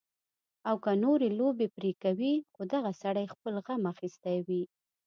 او 0.69 0.75
کۀ 0.83 0.91
نورې 1.03 1.27
لوبې 1.39 1.67
پرې 1.75 1.91
کوي 2.03 2.33
خو 2.53 2.61
دغه 2.73 2.91
سړے 3.01 3.23
خپل 3.33 3.53
غم 3.65 3.83
اخستے 3.91 4.35
وي 4.47 4.63